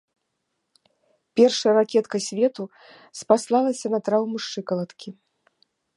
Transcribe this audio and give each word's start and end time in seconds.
Першая 1.39 1.73
ракетка 1.79 2.17
свету 2.27 2.63
спаслалася 3.19 3.87
на 3.95 3.99
траўму 4.09 4.37
шчыкалаткі. 4.47 5.09